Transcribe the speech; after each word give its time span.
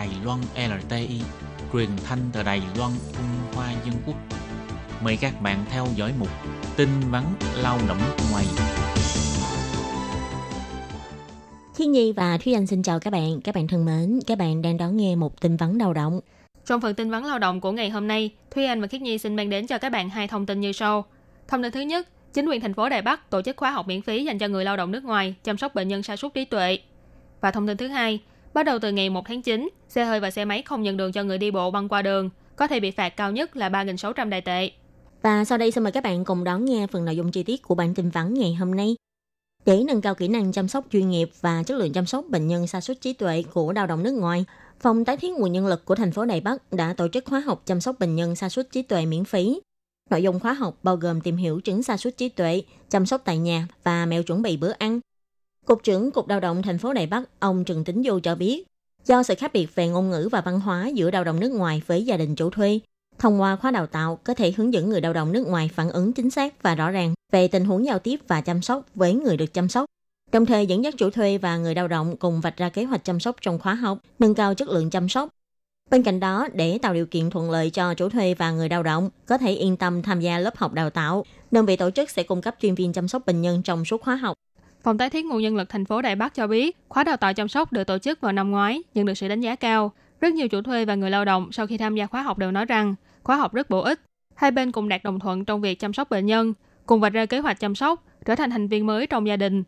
Đài 0.00 0.10
Loan 0.24 0.38
LTI, 0.54 1.20
truyền 1.72 1.88
thanh 2.04 2.18
từ 2.32 2.42
Đài 2.42 2.62
Loan 2.78 2.90
Trung 3.12 3.54
Hoa 3.54 3.72
Dân 3.84 3.94
Quốc. 4.06 4.16
Mời 5.04 5.16
các 5.20 5.42
bạn 5.42 5.64
theo 5.70 5.86
dõi 5.94 6.12
mục 6.18 6.28
tin 6.76 6.88
vắn 7.10 7.24
lao 7.56 7.78
động 7.88 7.98
ngoài. 8.32 8.44
Thiên 11.76 11.92
Nhi 11.92 12.12
và 12.12 12.38
Thúy 12.38 12.52
Anh 12.52 12.66
xin 12.66 12.82
chào 12.82 13.00
các 13.00 13.10
bạn. 13.10 13.40
Các 13.40 13.54
bạn 13.54 13.68
thân 13.68 13.84
mến, 13.84 14.20
các 14.26 14.38
bạn 14.38 14.62
đang 14.62 14.76
đón 14.76 14.96
nghe 14.96 15.16
một 15.16 15.40
tin 15.40 15.56
vắn 15.56 15.78
lao 15.78 15.92
động. 15.92 16.20
Trong 16.66 16.80
phần 16.80 16.94
tin 16.94 17.10
vắn 17.10 17.24
lao 17.24 17.38
động 17.38 17.60
của 17.60 17.72
ngày 17.72 17.90
hôm 17.90 18.08
nay, 18.08 18.30
Thúy 18.50 18.64
Anh 18.64 18.80
và 18.80 18.86
Khiết 18.86 19.02
Nhi 19.02 19.18
xin 19.18 19.36
mang 19.36 19.50
đến 19.50 19.66
cho 19.66 19.78
các 19.78 19.92
bạn 19.92 20.10
hai 20.10 20.28
thông 20.28 20.46
tin 20.46 20.60
như 20.60 20.72
sau. 20.72 21.04
Thông 21.48 21.62
tin 21.62 21.72
thứ 21.72 21.80
nhất, 21.80 22.08
chính 22.32 22.48
quyền 22.48 22.60
thành 22.60 22.74
phố 22.74 22.88
Đài 22.88 23.02
Bắc 23.02 23.30
tổ 23.30 23.42
chức 23.42 23.56
khóa 23.56 23.70
học 23.70 23.88
miễn 23.88 24.02
phí 24.02 24.24
dành 24.24 24.38
cho 24.38 24.48
người 24.48 24.64
lao 24.64 24.76
động 24.76 24.90
nước 24.90 25.04
ngoài 25.04 25.34
chăm 25.44 25.58
sóc 25.58 25.74
bệnh 25.74 25.88
nhân 25.88 26.02
sa 26.02 26.16
sút 26.16 26.34
trí 26.34 26.44
tuệ. 26.44 26.78
Và 27.40 27.50
thông 27.50 27.66
tin 27.66 27.76
thứ 27.76 27.88
hai, 27.88 28.20
bắt 28.54 28.62
đầu 28.62 28.78
từ 28.78 28.92
ngày 28.92 29.10
1 29.10 29.24
tháng 29.26 29.42
9, 29.42 29.68
xe 29.88 30.04
hơi 30.04 30.20
và 30.20 30.30
xe 30.30 30.44
máy 30.44 30.62
không 30.62 30.82
nhận 30.82 30.96
đường 30.96 31.12
cho 31.12 31.22
người 31.22 31.38
đi 31.38 31.50
bộ 31.50 31.70
băng 31.70 31.88
qua 31.88 32.02
đường 32.02 32.30
có 32.56 32.66
thể 32.66 32.80
bị 32.80 32.90
phạt 32.90 33.08
cao 33.08 33.32
nhất 33.32 33.56
là 33.56 33.68
3.600 33.68 34.28
đại 34.28 34.40
tệ. 34.40 34.70
Và 35.22 35.44
sau 35.44 35.58
đây 35.58 35.70
xin 35.70 35.84
mời 35.84 35.92
các 35.92 36.04
bạn 36.04 36.24
cùng 36.24 36.44
đón 36.44 36.64
nghe 36.64 36.86
phần 36.86 37.04
nội 37.04 37.16
dung 37.16 37.30
chi 37.30 37.42
tiết 37.42 37.62
của 37.62 37.74
bản 37.74 37.94
tin 37.94 38.10
vắn 38.10 38.34
ngày 38.34 38.54
hôm 38.54 38.74
nay. 38.74 38.96
Để 39.66 39.82
nâng 39.86 40.00
cao 40.00 40.14
kỹ 40.14 40.28
năng 40.28 40.52
chăm 40.52 40.68
sóc 40.68 40.84
chuyên 40.92 41.10
nghiệp 41.10 41.30
và 41.40 41.62
chất 41.62 41.78
lượng 41.78 41.92
chăm 41.92 42.06
sóc 42.06 42.24
bệnh 42.28 42.46
nhân 42.46 42.66
sa 42.66 42.80
sút 42.80 43.00
trí 43.00 43.12
tuệ 43.12 43.44
của 43.52 43.72
lao 43.72 43.86
động 43.86 44.02
nước 44.02 44.12
ngoài, 44.12 44.44
Phòng 44.80 45.04
tái 45.04 45.16
thiết 45.16 45.32
nguồn 45.32 45.52
nhân 45.52 45.66
lực 45.66 45.84
của 45.84 45.94
thành 45.94 46.12
phố 46.12 46.24
Đài 46.24 46.40
Bắc 46.40 46.72
đã 46.72 46.94
tổ 46.96 47.08
chức 47.08 47.24
khóa 47.24 47.40
học 47.40 47.62
chăm 47.66 47.80
sóc 47.80 47.96
bệnh 47.98 48.16
nhân 48.16 48.36
sa 48.36 48.48
sút 48.48 48.70
trí 48.72 48.82
tuệ 48.82 49.06
miễn 49.06 49.24
phí. 49.24 49.60
Nội 50.10 50.22
dung 50.22 50.40
khóa 50.40 50.52
học 50.52 50.78
bao 50.82 50.96
gồm 50.96 51.20
tìm 51.20 51.36
hiểu 51.36 51.60
chứng 51.60 51.82
sa 51.82 51.96
sút 51.96 52.16
trí 52.16 52.28
tuệ, 52.28 52.62
chăm 52.90 53.06
sóc 53.06 53.22
tại 53.24 53.38
nhà 53.38 53.68
và 53.84 54.06
mẹo 54.06 54.22
chuẩn 54.22 54.42
bị 54.42 54.56
bữa 54.56 54.70
ăn. 54.70 55.00
Cục 55.70 55.82
trưởng 55.82 56.10
Cục 56.10 56.28
Lao 56.28 56.40
động 56.40 56.62
thành 56.62 56.78
phố 56.78 56.92
Đài 56.92 57.06
Bắc, 57.06 57.22
ông 57.40 57.64
Trần 57.64 57.84
Tính 57.84 58.02
Du 58.02 58.20
cho 58.22 58.34
biết, 58.34 58.66
do 59.04 59.22
sự 59.22 59.34
khác 59.34 59.52
biệt 59.52 59.74
về 59.74 59.88
ngôn 59.88 60.10
ngữ 60.10 60.28
và 60.32 60.40
văn 60.40 60.60
hóa 60.60 60.88
giữa 60.88 61.10
lao 61.10 61.24
động 61.24 61.40
nước 61.40 61.52
ngoài 61.52 61.82
với 61.86 62.04
gia 62.04 62.16
đình 62.16 62.34
chủ 62.34 62.50
thuê, 62.50 62.80
thông 63.18 63.40
qua 63.40 63.56
khóa 63.56 63.70
đào 63.70 63.86
tạo 63.86 64.18
có 64.24 64.34
thể 64.34 64.52
hướng 64.56 64.72
dẫn 64.72 64.90
người 64.90 65.00
lao 65.00 65.12
động 65.12 65.32
nước 65.32 65.46
ngoài 65.46 65.70
phản 65.74 65.90
ứng 65.90 66.12
chính 66.12 66.30
xác 66.30 66.62
và 66.62 66.74
rõ 66.74 66.90
ràng 66.90 67.14
về 67.32 67.48
tình 67.48 67.64
huống 67.64 67.84
giao 67.84 67.98
tiếp 67.98 68.20
và 68.28 68.40
chăm 68.40 68.62
sóc 68.62 68.86
với 68.94 69.14
người 69.14 69.36
được 69.36 69.54
chăm 69.54 69.68
sóc 69.68 69.84
đồng 70.32 70.46
thời 70.46 70.66
dẫn 70.66 70.84
dắt 70.84 70.94
chủ 70.98 71.10
thuê 71.10 71.38
và 71.38 71.56
người 71.56 71.74
lao 71.74 71.88
động 71.88 72.16
cùng 72.16 72.40
vạch 72.40 72.56
ra 72.56 72.68
kế 72.68 72.84
hoạch 72.84 73.04
chăm 73.04 73.20
sóc 73.20 73.36
trong 73.40 73.58
khóa 73.58 73.74
học, 73.74 73.98
nâng 74.18 74.34
cao 74.34 74.54
chất 74.54 74.68
lượng 74.68 74.90
chăm 74.90 75.08
sóc. 75.08 75.28
Bên 75.90 76.02
cạnh 76.02 76.20
đó, 76.20 76.48
để 76.52 76.78
tạo 76.78 76.94
điều 76.94 77.06
kiện 77.06 77.30
thuận 77.30 77.50
lợi 77.50 77.70
cho 77.70 77.94
chủ 77.94 78.08
thuê 78.08 78.34
và 78.34 78.50
người 78.50 78.68
lao 78.68 78.82
động 78.82 79.10
có 79.26 79.38
thể 79.38 79.52
yên 79.52 79.76
tâm 79.76 80.02
tham 80.02 80.20
gia 80.20 80.38
lớp 80.38 80.56
học 80.56 80.72
đào 80.72 80.90
tạo, 80.90 81.24
đơn 81.50 81.66
vị 81.66 81.76
tổ 81.76 81.90
chức 81.90 82.10
sẽ 82.10 82.22
cung 82.22 82.42
cấp 82.42 82.54
chuyên 82.60 82.74
viên 82.74 82.92
chăm 82.92 83.08
sóc 83.08 83.26
bệnh 83.26 83.42
nhân 83.42 83.62
trong 83.62 83.84
suốt 83.84 84.02
khóa 84.02 84.16
học. 84.16 84.36
Phòng 84.82 84.98
tái 84.98 85.10
thiết 85.10 85.24
nguồn 85.24 85.42
nhân 85.42 85.56
lực 85.56 85.68
thành 85.68 85.84
phố 85.84 86.02
Đài 86.02 86.16
Bắc 86.16 86.34
cho 86.34 86.46
biết, 86.46 86.76
khóa 86.88 87.04
đào 87.04 87.16
tạo 87.16 87.34
chăm 87.34 87.48
sóc 87.48 87.72
được 87.72 87.84
tổ 87.84 87.98
chức 87.98 88.20
vào 88.20 88.32
năm 88.32 88.50
ngoái, 88.50 88.82
nhận 88.94 89.06
được 89.06 89.14
sự 89.14 89.28
đánh 89.28 89.40
giá 89.40 89.56
cao. 89.56 89.92
Rất 90.20 90.34
nhiều 90.34 90.48
chủ 90.48 90.62
thuê 90.62 90.84
và 90.84 90.94
người 90.94 91.10
lao 91.10 91.24
động 91.24 91.52
sau 91.52 91.66
khi 91.66 91.78
tham 91.78 91.94
gia 91.94 92.06
khóa 92.06 92.22
học 92.22 92.38
đều 92.38 92.50
nói 92.50 92.64
rằng 92.64 92.94
khóa 93.22 93.36
học 93.36 93.54
rất 93.54 93.70
bổ 93.70 93.80
ích. 93.80 94.00
Hai 94.34 94.50
bên 94.50 94.72
cùng 94.72 94.88
đạt 94.88 95.04
đồng 95.04 95.20
thuận 95.20 95.44
trong 95.44 95.60
việc 95.60 95.78
chăm 95.78 95.92
sóc 95.92 96.10
bệnh 96.10 96.26
nhân, 96.26 96.54
cùng 96.86 97.00
vạch 97.00 97.12
ra 97.12 97.26
kế 97.26 97.38
hoạch 97.38 97.60
chăm 97.60 97.74
sóc, 97.74 98.04
trở 98.24 98.34
thành 98.34 98.50
thành 98.50 98.68
viên 98.68 98.86
mới 98.86 99.06
trong 99.06 99.26
gia 99.26 99.36
đình, 99.36 99.64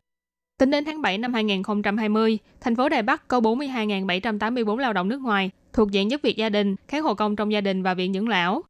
Tính 0.63 0.71
đến 0.71 0.85
tháng 0.85 1.03
7 1.03 1.19
năm 1.19 1.35
2020, 1.35 2.39
thành 2.61 2.77
phố 2.77 2.89
Đài 2.89 3.03
Bắc 3.03 3.29
có 3.29 3.41
42.784 3.41 4.77
lao 4.77 4.93
động 4.93 5.09
nước 5.09 5.21
ngoài 5.21 5.51
thuộc 5.73 5.91
diện 5.91 6.11
giúp 6.11 6.21
việc 6.23 6.37
gia 6.37 6.49
đình, 6.49 6.77
kháng 6.89 7.03
hộ 7.03 7.15
công 7.15 7.37
trong 7.37 7.53
gia 7.53 7.61
đình 7.61 7.83
và 7.83 7.95
viện 7.95 8.13
dưỡng 8.13 8.29
lão. 8.29 8.63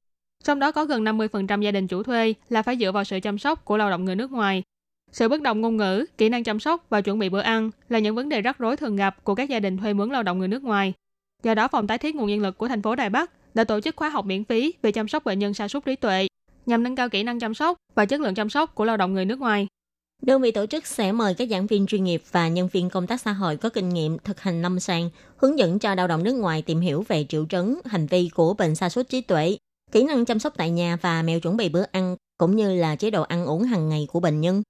Trong 0.44 0.58
đó 0.58 0.72
có 0.72 0.84
gần 0.84 1.04
50% 1.04 1.60
gia 1.60 1.70
đình 1.70 1.86
chủ 1.86 2.02
thuê 2.02 2.34
là 2.48 2.62
phải 2.62 2.76
dựa 2.76 2.92
vào 2.92 3.04
sự 3.04 3.20
chăm 3.20 3.38
sóc 3.38 3.64
của 3.64 3.76
lao 3.76 3.90
động 3.90 4.04
người 4.04 4.16
nước 4.16 4.32
ngoài. 4.32 4.62
Sự 5.12 5.28
bất 5.28 5.42
đồng 5.42 5.60
ngôn 5.60 5.76
ngữ, 5.76 6.04
kỹ 6.18 6.28
năng 6.28 6.44
chăm 6.44 6.60
sóc 6.60 6.86
và 6.90 7.00
chuẩn 7.00 7.18
bị 7.18 7.28
bữa 7.28 7.40
ăn 7.40 7.70
là 7.88 7.98
những 7.98 8.14
vấn 8.14 8.28
đề 8.28 8.40
rắc 8.40 8.58
rối 8.58 8.76
thường 8.76 8.96
gặp 8.96 9.24
của 9.24 9.34
các 9.34 9.48
gia 9.48 9.60
đình 9.60 9.76
thuê 9.76 9.92
mướn 9.92 10.10
lao 10.10 10.22
động 10.22 10.38
người 10.38 10.48
nước 10.48 10.62
ngoài. 10.62 10.92
Do 11.42 11.54
đó, 11.54 11.68
phòng 11.68 11.86
tái 11.86 11.98
thiết 11.98 12.14
nguồn 12.14 12.26
nhân 12.26 12.40
lực 12.40 12.58
của 12.58 12.68
thành 12.68 12.82
phố 12.82 12.94
Đài 12.94 13.10
Bắc 13.10 13.30
đã 13.54 13.64
tổ 13.64 13.80
chức 13.80 13.96
khóa 13.96 14.08
học 14.08 14.24
miễn 14.24 14.44
phí 14.44 14.74
về 14.82 14.92
chăm 14.92 15.08
sóc 15.08 15.24
bệnh 15.24 15.38
nhân 15.38 15.54
sa 15.54 15.68
sút 15.68 15.84
trí 15.84 15.96
tuệ 15.96 16.26
nhằm 16.66 16.82
nâng 16.82 16.96
cao 16.96 17.08
kỹ 17.08 17.22
năng 17.22 17.40
chăm 17.40 17.54
sóc 17.54 17.76
và 17.94 18.04
chất 18.04 18.20
lượng 18.20 18.34
chăm 18.34 18.48
sóc 18.48 18.74
của 18.74 18.84
lao 18.84 18.96
động 18.96 19.14
người 19.14 19.24
nước 19.24 19.38
ngoài. 19.38 19.66
Đơn 20.22 20.42
vị 20.42 20.50
tổ 20.50 20.66
chức 20.66 20.86
sẽ 20.86 21.12
mời 21.12 21.34
các 21.34 21.48
giảng 21.48 21.66
viên 21.66 21.86
chuyên 21.86 22.04
nghiệp 22.04 22.22
và 22.32 22.48
nhân 22.48 22.68
viên 22.72 22.90
công 22.90 23.06
tác 23.06 23.20
xã 23.20 23.32
hội 23.32 23.56
có 23.56 23.68
kinh 23.68 23.88
nghiệm 23.88 24.18
thực 24.18 24.40
hành 24.40 24.62
lâm 24.62 24.80
sàng, 24.80 25.10
hướng 25.36 25.58
dẫn 25.58 25.78
cho 25.78 25.94
lao 25.94 26.08
động 26.08 26.24
nước 26.24 26.32
ngoài 26.32 26.62
tìm 26.62 26.80
hiểu 26.80 27.04
về 27.08 27.26
triệu 27.28 27.44
chứng, 27.44 27.80
hành 27.84 28.06
vi 28.06 28.30
của 28.34 28.54
bệnh 28.54 28.74
sa 28.74 28.88
sút 28.88 29.08
trí 29.08 29.20
tuệ, 29.20 29.56
kỹ 29.92 30.04
năng 30.04 30.24
chăm 30.24 30.38
sóc 30.38 30.52
tại 30.56 30.70
nhà 30.70 30.96
và 31.02 31.22
mèo 31.22 31.40
chuẩn 31.40 31.56
bị 31.56 31.68
bữa 31.68 31.84
ăn, 31.92 32.16
cũng 32.38 32.56
như 32.56 32.74
là 32.74 32.96
chế 32.96 33.10
độ 33.10 33.22
ăn 33.22 33.44
uống 33.44 33.62
hàng 33.62 33.88
ngày 33.88 34.06
của 34.12 34.20
bệnh 34.20 34.40
nhân. 34.40 34.62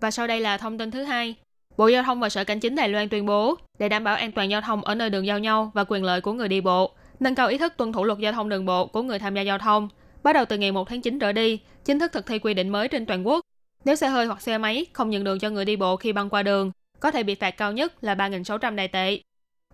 Và 0.00 0.10
sau 0.10 0.26
đây 0.26 0.40
là 0.40 0.58
thông 0.58 0.78
tin 0.78 0.90
thứ 0.90 1.02
hai. 1.02 1.34
Bộ 1.76 1.88
Giao 1.88 2.02
thông 2.02 2.20
và 2.20 2.28
Sở 2.28 2.44
Cảnh 2.44 2.60
chính 2.60 2.74
Đài 2.74 2.88
Loan 2.88 3.08
tuyên 3.08 3.26
bố, 3.26 3.54
để 3.78 3.88
đảm 3.88 4.04
bảo 4.04 4.16
an 4.16 4.32
toàn 4.32 4.50
giao 4.50 4.60
thông 4.60 4.84
ở 4.84 4.94
nơi 4.94 5.10
đường 5.10 5.26
giao 5.26 5.38
nhau 5.38 5.70
và 5.74 5.84
quyền 5.88 6.04
lợi 6.04 6.20
của 6.20 6.32
người 6.32 6.48
đi 6.48 6.60
bộ, 6.60 6.90
nâng 7.20 7.34
cao 7.34 7.48
ý 7.48 7.58
thức 7.58 7.74
tuân 7.76 7.92
thủ 7.92 8.04
luật 8.04 8.18
giao 8.18 8.32
thông 8.32 8.48
đường 8.48 8.66
bộ 8.66 8.86
của 8.86 9.02
người 9.02 9.18
tham 9.18 9.34
gia 9.34 9.42
giao 9.42 9.58
thông, 9.58 9.88
bắt 10.22 10.32
đầu 10.32 10.44
từ 10.44 10.58
ngày 10.58 10.72
1 10.72 10.88
tháng 10.88 11.00
9 11.00 11.18
trở 11.18 11.32
đi, 11.32 11.60
chính 11.84 11.98
thức 11.98 12.12
thực 12.12 12.26
thi 12.26 12.38
quy 12.38 12.54
định 12.54 12.68
mới 12.68 12.88
trên 12.88 13.06
toàn 13.06 13.26
quốc 13.26 13.40
nếu 13.84 13.94
xe 13.94 14.08
hơi 14.08 14.26
hoặc 14.26 14.42
xe 14.42 14.58
máy 14.58 14.86
không 14.92 15.10
nhận 15.10 15.24
đường 15.24 15.38
cho 15.38 15.50
người 15.50 15.64
đi 15.64 15.76
bộ 15.76 15.96
khi 15.96 16.12
băng 16.12 16.30
qua 16.30 16.42
đường, 16.42 16.72
có 17.00 17.10
thể 17.10 17.22
bị 17.22 17.34
phạt 17.34 17.50
cao 17.50 17.72
nhất 17.72 18.04
là 18.04 18.14
3.600 18.14 18.74
đài 18.74 18.88
tệ. 18.88 19.20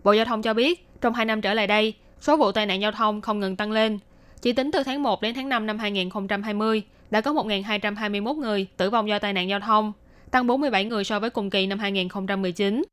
Bộ 0.03 0.11
Giao 0.11 0.25
thông 0.25 0.41
cho 0.41 0.53
biết, 0.53 0.87
trong 1.01 1.13
2 1.13 1.25
năm 1.25 1.41
trở 1.41 1.53
lại 1.53 1.67
đây, 1.67 1.93
số 2.19 2.37
vụ 2.37 2.51
tai 2.51 2.65
nạn 2.65 2.81
giao 2.81 2.91
thông 2.91 3.21
không 3.21 3.39
ngừng 3.39 3.55
tăng 3.55 3.71
lên. 3.71 3.99
Chỉ 4.41 4.53
tính 4.53 4.71
từ 4.71 4.83
tháng 4.83 5.03
1 5.03 5.21
đến 5.21 5.35
tháng 5.35 5.49
5 5.49 5.65
năm 5.65 5.79
2020, 5.79 6.83
đã 7.09 7.21
có 7.21 7.31
1.221 7.31 8.33
người 8.33 8.67
tử 8.77 8.89
vong 8.89 9.09
do 9.09 9.19
tai 9.19 9.33
nạn 9.33 9.49
giao 9.49 9.59
thông, 9.59 9.93
tăng 10.31 10.47
47 10.47 10.85
người 10.85 11.03
so 11.03 11.19
với 11.19 11.29
cùng 11.29 11.49
kỳ 11.49 11.67
năm 11.67 11.79
2019. 11.79 12.83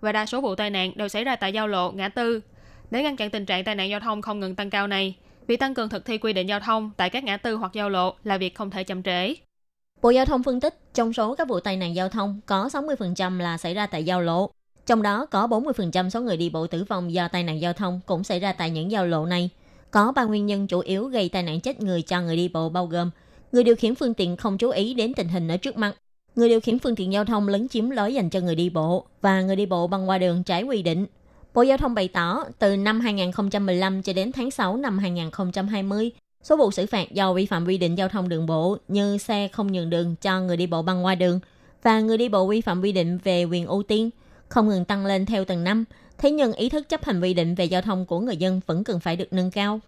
Và 0.00 0.12
đa 0.12 0.26
số 0.26 0.40
vụ 0.40 0.54
tai 0.54 0.70
nạn 0.70 0.92
đều 0.96 1.08
xảy 1.08 1.24
ra 1.24 1.36
tại 1.36 1.52
giao 1.52 1.68
lộ, 1.68 1.90
ngã 1.90 2.08
tư. 2.08 2.40
Để 2.90 3.02
ngăn 3.02 3.16
chặn 3.16 3.30
tình 3.30 3.46
trạng 3.46 3.64
tai 3.64 3.74
nạn 3.74 3.90
giao 3.90 4.00
thông 4.00 4.22
không 4.22 4.40
ngừng 4.40 4.54
tăng 4.54 4.70
cao 4.70 4.86
này, 4.86 5.14
việc 5.46 5.60
tăng 5.60 5.74
cường 5.74 5.88
thực 5.88 6.04
thi 6.04 6.18
quy 6.18 6.32
định 6.32 6.48
giao 6.48 6.60
thông 6.60 6.90
tại 6.96 7.10
các 7.10 7.24
ngã 7.24 7.36
tư 7.36 7.54
hoặc 7.54 7.72
giao 7.72 7.90
lộ 7.90 8.14
là 8.24 8.38
việc 8.38 8.54
không 8.54 8.70
thể 8.70 8.84
chậm 8.84 9.02
trễ. 9.02 9.34
Bộ 10.02 10.10
Giao 10.10 10.24
thông 10.24 10.42
phân 10.42 10.60
tích, 10.60 10.94
trong 10.94 11.12
số 11.12 11.34
các 11.34 11.48
vụ 11.48 11.60
tai 11.60 11.76
nạn 11.76 11.94
giao 11.94 12.08
thông 12.08 12.40
có 12.46 12.68
60% 12.72 13.38
là 13.38 13.58
xảy 13.58 13.74
ra 13.74 13.86
tại 13.86 14.04
giao 14.04 14.22
lộ. 14.22 14.50
Trong 14.86 15.02
đó 15.02 15.26
có 15.26 15.46
40% 15.46 16.10
số 16.10 16.20
người 16.20 16.36
đi 16.36 16.50
bộ 16.50 16.66
tử 16.66 16.84
vong 16.84 17.12
do 17.12 17.28
tai 17.28 17.44
nạn 17.44 17.60
giao 17.60 17.72
thông 17.72 18.00
cũng 18.06 18.24
xảy 18.24 18.40
ra 18.40 18.52
tại 18.52 18.70
những 18.70 18.90
giao 18.90 19.06
lộ 19.06 19.26
này. 19.26 19.50
Có 19.90 20.12
ba 20.12 20.24
nguyên 20.24 20.46
nhân 20.46 20.66
chủ 20.66 20.80
yếu 20.80 21.04
gây 21.04 21.28
tai 21.28 21.42
nạn 21.42 21.60
chết 21.60 21.80
người 21.80 22.02
cho 22.02 22.20
người 22.22 22.36
đi 22.36 22.48
bộ 22.48 22.68
bao 22.68 22.86
gồm 22.86 23.10
người 23.52 23.64
điều 23.64 23.76
khiển 23.76 23.94
phương 23.94 24.14
tiện 24.14 24.36
không 24.36 24.58
chú 24.58 24.70
ý 24.70 24.94
đến 24.94 25.14
tình 25.14 25.28
hình 25.28 25.48
ở 25.48 25.56
trước 25.56 25.76
mặt, 25.76 25.94
người 26.38 26.48
điều 26.48 26.60
khiển 26.60 26.78
phương 26.78 26.96
tiện 26.96 27.12
giao 27.12 27.24
thông 27.24 27.48
lấn 27.48 27.68
chiếm 27.68 27.90
lối 27.90 28.14
dành 28.14 28.30
cho 28.30 28.40
người 28.40 28.54
đi 28.54 28.70
bộ 28.70 29.04
và 29.20 29.42
người 29.42 29.56
đi 29.56 29.66
bộ 29.66 29.86
băng 29.86 30.08
qua 30.08 30.18
đường 30.18 30.42
trái 30.42 30.62
quy 30.62 30.82
định. 30.82 31.06
Bộ 31.54 31.62
Giao 31.62 31.76
thông 31.76 31.94
bày 31.94 32.08
tỏ, 32.08 32.44
từ 32.58 32.76
năm 32.76 33.00
2015 33.00 34.02
cho 34.02 34.12
đến 34.12 34.32
tháng 34.32 34.50
6 34.50 34.76
năm 34.76 34.98
2020, 34.98 36.10
Số 36.42 36.56
vụ 36.56 36.70
xử 36.70 36.86
phạt 36.86 37.12
do 37.12 37.32
vi 37.32 37.46
phạm 37.46 37.66
quy 37.66 37.78
định 37.78 37.94
giao 37.94 38.08
thông 38.08 38.28
đường 38.28 38.46
bộ 38.46 38.76
như 38.88 39.18
xe 39.18 39.48
không 39.52 39.72
nhường 39.72 39.90
đường 39.90 40.14
cho 40.22 40.40
người 40.40 40.56
đi 40.56 40.66
bộ 40.66 40.82
băng 40.82 41.04
qua 41.04 41.14
đường 41.14 41.40
và 41.82 42.00
người 42.00 42.16
đi 42.16 42.28
bộ 42.28 42.46
vi 42.46 42.60
phạm 42.60 42.82
quy 42.82 42.92
định 42.92 43.18
về 43.24 43.44
quyền 43.44 43.66
ưu 43.66 43.82
tiên 43.82 44.10
không 44.48 44.68
ngừng 44.68 44.84
tăng 44.84 45.06
lên 45.06 45.26
theo 45.26 45.44
từng 45.44 45.64
năm. 45.64 45.84
Thế 46.18 46.30
nhưng 46.30 46.52
ý 46.52 46.68
thức 46.68 46.88
chấp 46.88 47.04
hành 47.04 47.20
quy 47.20 47.34
định 47.34 47.54
về 47.54 47.64
giao 47.64 47.82
thông 47.82 48.06
của 48.06 48.20
người 48.20 48.36
dân 48.36 48.60
vẫn 48.66 48.84
cần 48.84 49.00
phải 49.00 49.16
được 49.16 49.32
nâng 49.32 49.50
cao. 49.50 49.80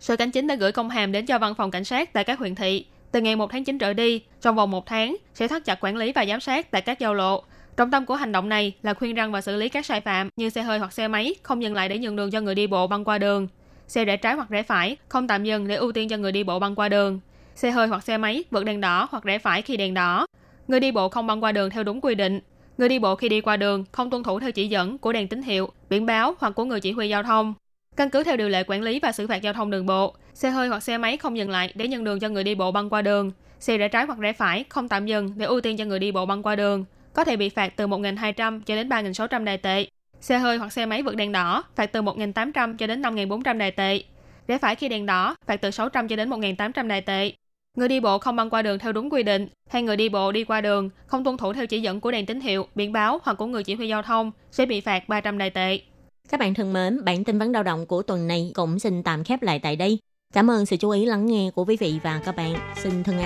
Sở 0.00 0.16
Cảnh 0.16 0.30
chính 0.30 0.46
đã 0.46 0.54
gửi 0.54 0.72
công 0.72 0.90
hàm 0.90 1.12
đến 1.12 1.26
cho 1.26 1.38
văn 1.38 1.54
phòng 1.54 1.70
cảnh 1.70 1.84
sát 1.84 2.12
tại 2.12 2.24
các 2.24 2.38
huyện 2.38 2.54
thị. 2.54 2.86
Từ 3.12 3.20
ngày 3.20 3.36
1 3.36 3.50
tháng 3.50 3.64
9 3.64 3.78
trở 3.78 3.92
đi, 3.92 4.22
trong 4.40 4.56
vòng 4.56 4.70
một 4.70 4.86
tháng 4.86 5.16
sẽ 5.34 5.48
thắt 5.48 5.64
chặt 5.64 5.84
quản 5.84 5.96
lý 5.96 6.12
và 6.12 6.26
giám 6.26 6.40
sát 6.40 6.70
tại 6.70 6.82
các 6.82 6.98
giao 6.98 7.14
lộ. 7.14 7.42
Trọng 7.76 7.90
tâm 7.90 8.06
của 8.06 8.14
hành 8.14 8.32
động 8.32 8.48
này 8.48 8.72
là 8.82 8.94
khuyên 8.94 9.14
răng 9.14 9.32
và 9.32 9.40
xử 9.40 9.56
lý 9.56 9.68
các 9.68 9.86
sai 9.86 10.00
phạm 10.00 10.28
như 10.36 10.48
xe 10.48 10.62
hơi 10.62 10.78
hoặc 10.78 10.92
xe 10.92 11.08
máy 11.08 11.34
không 11.42 11.62
dừng 11.62 11.74
lại 11.74 11.88
để 11.88 11.98
nhường 11.98 12.16
đường 12.16 12.30
cho 12.30 12.40
người 12.40 12.54
đi 12.54 12.66
bộ 12.66 12.86
băng 12.86 13.04
qua 13.04 13.18
đường 13.18 13.48
xe 13.88 14.04
rẽ 14.04 14.16
trái 14.16 14.34
hoặc 14.34 14.48
rẽ 14.48 14.62
phải, 14.62 14.96
không 15.08 15.28
tạm 15.28 15.44
dừng 15.44 15.68
để 15.68 15.74
ưu 15.74 15.92
tiên 15.92 16.08
cho 16.08 16.16
người 16.16 16.32
đi 16.32 16.44
bộ 16.44 16.58
băng 16.58 16.74
qua 16.74 16.88
đường. 16.88 17.20
Xe 17.54 17.70
hơi 17.70 17.88
hoặc 17.88 18.04
xe 18.04 18.18
máy 18.18 18.44
vượt 18.50 18.64
đèn 18.64 18.80
đỏ 18.80 19.08
hoặc 19.10 19.24
rẽ 19.24 19.38
phải 19.38 19.62
khi 19.62 19.76
đèn 19.76 19.94
đỏ. 19.94 20.26
Người 20.68 20.80
đi 20.80 20.92
bộ 20.92 21.08
không 21.08 21.26
băng 21.26 21.44
qua 21.44 21.52
đường 21.52 21.70
theo 21.70 21.84
đúng 21.84 22.00
quy 22.00 22.14
định. 22.14 22.40
Người 22.78 22.88
đi 22.88 22.98
bộ 22.98 23.14
khi 23.14 23.28
đi 23.28 23.40
qua 23.40 23.56
đường 23.56 23.84
không 23.92 24.10
tuân 24.10 24.22
thủ 24.22 24.40
theo 24.40 24.52
chỉ 24.52 24.68
dẫn 24.68 24.98
của 24.98 25.12
đèn 25.12 25.28
tín 25.28 25.42
hiệu, 25.42 25.68
biển 25.90 26.06
báo 26.06 26.34
hoặc 26.38 26.50
của 26.50 26.64
người 26.64 26.80
chỉ 26.80 26.92
huy 26.92 27.08
giao 27.08 27.22
thông. 27.22 27.54
Căn 27.96 28.10
cứ 28.10 28.24
theo 28.24 28.36
điều 28.36 28.48
lệ 28.48 28.64
quản 28.66 28.82
lý 28.82 29.00
và 29.00 29.12
xử 29.12 29.26
phạt 29.26 29.42
giao 29.42 29.52
thông 29.52 29.70
đường 29.70 29.86
bộ, 29.86 30.14
xe 30.34 30.50
hơi 30.50 30.68
hoặc 30.68 30.82
xe 30.82 30.98
máy 30.98 31.16
không 31.16 31.38
dừng 31.38 31.50
lại 31.50 31.72
để 31.74 31.88
nhận 31.88 32.04
đường 32.04 32.20
cho 32.20 32.28
người 32.28 32.44
đi 32.44 32.54
bộ 32.54 32.72
băng 32.72 32.90
qua 32.90 33.02
đường. 33.02 33.32
Xe 33.60 33.78
rẽ 33.78 33.88
trái 33.88 34.04
hoặc 34.04 34.18
rẽ 34.18 34.32
phải 34.32 34.64
không 34.68 34.88
tạm 34.88 35.06
dừng 35.06 35.32
để 35.36 35.46
ưu 35.46 35.60
tiên 35.60 35.76
cho 35.76 35.84
người 35.84 35.98
đi 35.98 36.12
bộ 36.12 36.26
băng 36.26 36.42
qua 36.42 36.56
đường, 36.56 36.84
có 37.12 37.24
thể 37.24 37.36
bị 37.36 37.48
phạt 37.48 37.76
từ 37.76 37.86
1.200 37.86 38.60
cho 38.66 38.76
đến 38.76 38.88
3.600 38.88 39.44
đài 39.44 39.58
tệ. 39.58 39.86
Xe 40.20 40.38
hơi 40.38 40.56
hoặc 40.56 40.72
xe 40.72 40.86
máy 40.86 41.02
vượt 41.02 41.16
đèn 41.16 41.32
đỏ 41.32 41.64
phạt 41.76 41.86
từ 41.86 42.02
1.800 42.02 42.76
cho 42.76 42.86
đến 42.86 43.02
5.400 43.02 43.58
đài 43.58 43.70
tệ. 43.70 44.02
Rẽ 44.48 44.58
phải 44.58 44.74
khi 44.74 44.88
đèn 44.88 45.06
đỏ 45.06 45.36
phạt 45.46 45.56
từ 45.56 45.70
600 45.70 46.08
cho 46.08 46.16
đến 46.16 46.30
1.800 46.30 46.88
đài 46.88 47.00
tệ. 47.00 47.32
Người 47.76 47.88
đi 47.88 48.00
bộ 48.00 48.18
không 48.18 48.36
băng 48.36 48.50
qua 48.50 48.62
đường 48.62 48.78
theo 48.78 48.92
đúng 48.92 49.10
quy 49.10 49.22
định 49.22 49.48
hay 49.70 49.82
người 49.82 49.96
đi 49.96 50.08
bộ 50.08 50.32
đi 50.32 50.44
qua 50.44 50.60
đường 50.60 50.90
không 51.06 51.24
tuân 51.24 51.36
thủ 51.36 51.52
theo 51.52 51.66
chỉ 51.66 51.80
dẫn 51.80 52.00
của 52.00 52.10
đèn 52.10 52.26
tín 52.26 52.40
hiệu, 52.40 52.66
biển 52.74 52.92
báo 52.92 53.20
hoặc 53.22 53.34
của 53.34 53.46
người 53.46 53.64
chỉ 53.64 53.74
huy 53.74 53.88
giao 53.88 54.02
thông 54.02 54.32
sẽ 54.50 54.66
bị 54.66 54.80
phạt 54.80 55.08
300 55.08 55.38
đài 55.38 55.50
tệ. 55.50 55.80
Các 56.28 56.40
bạn 56.40 56.54
thân 56.54 56.72
mến, 56.72 57.04
bản 57.04 57.24
tin 57.24 57.38
vấn 57.38 57.52
đau 57.52 57.62
động 57.62 57.86
của 57.86 58.02
tuần 58.02 58.26
này 58.26 58.52
cũng 58.54 58.78
xin 58.78 59.02
tạm 59.02 59.24
khép 59.24 59.42
lại 59.42 59.58
tại 59.58 59.76
đây. 59.76 59.98
Cảm 60.34 60.50
ơn 60.50 60.66
sự 60.66 60.76
chú 60.76 60.90
ý 60.90 61.04
lắng 61.04 61.26
nghe 61.26 61.50
của 61.54 61.64
quý 61.64 61.76
vị 61.76 61.98
và 62.02 62.20
các 62.24 62.36
bạn. 62.36 62.54
Xin 62.82 63.02
thân 63.02 63.18
ái 63.18 63.24